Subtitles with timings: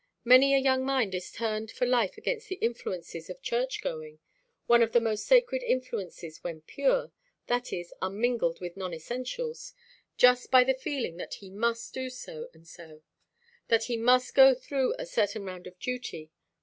[0.25, 4.17] Many a young mind is turned for life against the influences of church going
[4.65, 7.11] one of the most sacred influences when pure,
[7.45, 9.75] that is, un mingled with non essentials
[10.17, 13.03] just by the feeling that he must do so and so,
[13.67, 16.31] that he must go through a certain round of duty.